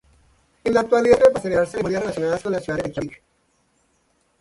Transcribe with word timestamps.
En 0.63 0.73
la 0.73 0.79
actualidad 0.79 1.19
sirve 1.39 1.55
para 1.57 1.67
celebrar 1.67 1.67
ceremonias 1.67 2.01
relacionadas 2.01 2.41
con 2.41 2.51
la 2.53 2.59
ciudad 2.59 2.77
de 2.77 2.83
Reikiavik. 2.85 3.21